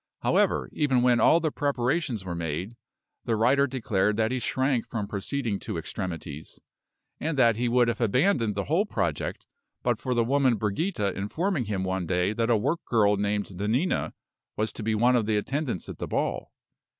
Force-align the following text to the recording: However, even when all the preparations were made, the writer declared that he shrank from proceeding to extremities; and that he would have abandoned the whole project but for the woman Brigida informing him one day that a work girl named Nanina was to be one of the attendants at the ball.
However, 0.23 0.67
even 0.73 1.03
when 1.03 1.19
all 1.19 1.39
the 1.39 1.51
preparations 1.51 2.25
were 2.25 2.33
made, 2.33 2.75
the 3.25 3.35
writer 3.35 3.67
declared 3.67 4.17
that 4.17 4.31
he 4.31 4.39
shrank 4.39 4.89
from 4.89 5.05
proceeding 5.07 5.59
to 5.59 5.77
extremities; 5.77 6.59
and 7.19 7.37
that 7.37 7.55
he 7.55 7.69
would 7.69 7.87
have 7.87 8.01
abandoned 8.01 8.55
the 8.55 8.63
whole 8.63 8.87
project 8.87 9.45
but 9.83 10.01
for 10.01 10.15
the 10.15 10.23
woman 10.23 10.55
Brigida 10.55 11.13
informing 11.15 11.65
him 11.65 11.83
one 11.83 12.07
day 12.07 12.33
that 12.33 12.49
a 12.49 12.57
work 12.57 12.83
girl 12.85 13.15
named 13.15 13.51
Nanina 13.55 14.13
was 14.57 14.73
to 14.73 14.81
be 14.81 14.95
one 14.95 15.15
of 15.15 15.27
the 15.27 15.37
attendants 15.37 15.87
at 15.87 15.99
the 15.99 16.07
ball. 16.07 16.51